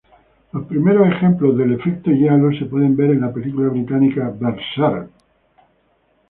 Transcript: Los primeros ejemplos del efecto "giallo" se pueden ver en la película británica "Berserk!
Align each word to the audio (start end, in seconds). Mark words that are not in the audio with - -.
Los 0.53 0.65
primeros 0.65 1.07
ejemplos 1.07 1.55
del 1.59 1.73
efecto 1.73 2.09
"giallo" 2.09 2.49
se 2.57 2.65
pueden 2.65 2.95
ver 2.97 3.11
en 3.11 3.21
la 3.21 3.31
película 3.31 3.69
británica 3.69 4.35
"Berserk! 4.35 5.11